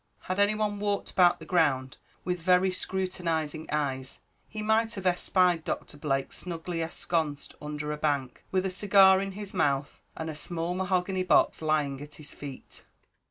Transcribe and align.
Had 0.21 0.39
any 0.39 0.55
one 0.55 0.79
walked 0.79 1.11
about 1.11 1.37
the 1.37 1.45
ground 1.45 1.97
with 2.25 2.39
very 2.39 2.71
scrutinising 2.71 3.69
eyes, 3.71 4.19
he 4.49 4.63
might 4.63 4.95
have 4.95 5.05
espied 5.05 5.63
Doctor 5.63 5.95
Blake 5.95 6.33
snugly 6.33 6.81
ensconced 6.81 7.53
under 7.61 7.91
a 7.91 7.97
bank 7.97 8.43
with 8.49 8.65
a 8.65 8.71
cigar 8.71 9.21
in 9.21 9.33
his 9.33 9.53
mouth, 9.53 10.01
and 10.17 10.27
a 10.27 10.33
small 10.33 10.73
mahogany 10.73 11.21
box 11.21 11.61
lying 11.61 12.01
at 12.01 12.15
his 12.15 12.33
feet. 12.33 12.83